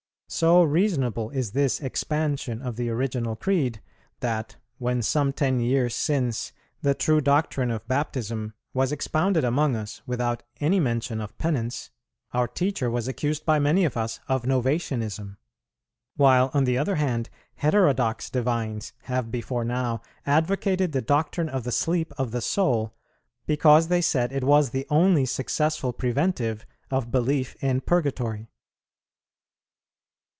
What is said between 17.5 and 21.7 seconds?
heterodox divines have before now advocated the doctrine of